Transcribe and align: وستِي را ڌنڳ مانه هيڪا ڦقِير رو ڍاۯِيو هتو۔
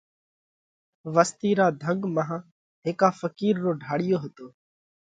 وستِي 1.15 1.51
را 1.59 1.67
ڌنڳ 1.81 2.01
مانه 2.15 2.37
هيڪا 2.85 3.07
ڦقِير 3.19 3.55
رو 3.63 3.71
ڍاۯِيو 3.83 4.17
هتو۔ 4.23 4.47